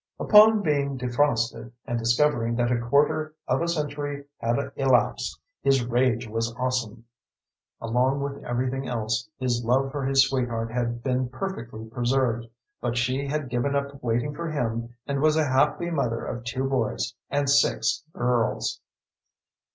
Upon 0.19 0.63
being 0.63 0.97
defrosted, 0.97 1.71
and 1.85 1.99
discovering 1.99 2.55
that 2.55 2.71
a 2.71 2.81
quarter 2.81 3.35
of 3.47 3.61
a 3.61 3.67
century 3.67 4.25
had 4.39 4.71
elapsed, 4.75 5.39
his 5.61 5.85
rage 5.85 6.27
was 6.27 6.51
awesome. 6.55 7.05
Along 7.79 8.19
with 8.19 8.43
everything 8.43 8.87
else, 8.87 9.29
his 9.37 9.63
love 9.63 9.91
for 9.91 10.03
his 10.03 10.27
sweetheart 10.27 10.71
had 10.71 11.03
been 11.03 11.29
perfectly 11.29 11.85
preserved, 11.85 12.47
but 12.81 12.97
she 12.97 13.27
had 13.27 13.47
given 13.47 13.75
up 13.75 14.01
waiting 14.03 14.33
for 14.33 14.49
him 14.49 14.95
and 15.05 15.21
was 15.21 15.37
a 15.37 15.45
happy 15.45 15.91
mother 15.91 16.25
of 16.25 16.45
two 16.45 16.63
boys 16.67 17.13
and 17.29 17.47
six 17.47 18.03
girls. 18.11 18.81